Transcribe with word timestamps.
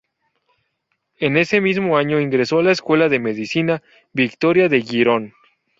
En 1.19 1.37
ese 1.37 1.61
mismo 1.61 1.95
año 1.95 2.19
ingresó 2.19 2.59
en 2.59 2.65
la 2.65 2.71
Escuela 2.71 3.07
de 3.07 3.19
Medicina 3.19 3.83
Victoria 4.13 4.67
de 4.67 4.81
Girón. 4.81 5.33